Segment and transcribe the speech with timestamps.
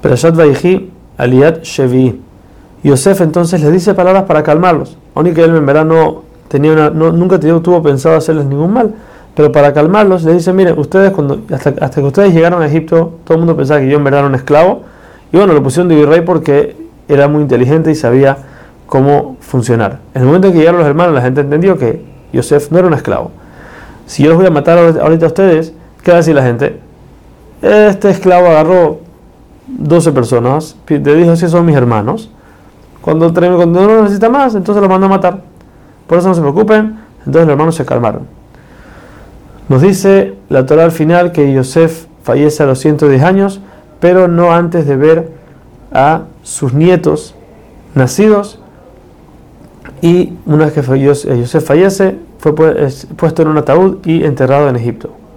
[0.00, 2.20] Perashat Vayhi, Aliat Shevi.
[2.82, 4.96] Yosef entonces les dice palabras para calmarlos.
[5.14, 8.94] Aunque que él en verdad no tenía una, nunca tuvo pensado hacerles ningún mal,
[9.34, 13.14] pero para calmarlos les dice, miren, ustedes cuando hasta, hasta, que ustedes llegaron a Egipto,
[13.24, 14.82] todo el mundo pensaba que yo en verdad era un esclavo,
[15.32, 16.76] y bueno, lo pusieron de virrey porque
[17.08, 18.38] era muy inteligente y sabía
[18.86, 19.98] cómo funcionar.
[20.14, 22.02] En el momento en que llegaron los hermanos, la gente entendió que
[22.32, 23.32] Yosef no era un esclavo.
[24.06, 25.72] Si yo los voy a matar ahorita a ustedes,
[26.02, 26.78] ¿qué va a decir la gente?
[27.62, 29.00] Este esclavo agarró
[29.66, 32.30] 12 personas, le dijo, si son mis hermanos.
[33.00, 35.42] Cuando, cuando no necesita más, entonces los mandó a matar.
[36.06, 36.98] Por eso no se preocupen.
[37.20, 38.22] Entonces los hermanos se calmaron.
[39.68, 43.60] Nos dice la Torah al final que Yosef fallece a los 110 años,
[43.98, 45.30] pero no antes de ver
[45.92, 47.34] a sus nietos
[47.94, 48.60] nacidos.
[50.02, 55.10] Y una vez que Yosef fallece, fue puesto en un ataúd y enterrado en Egipto.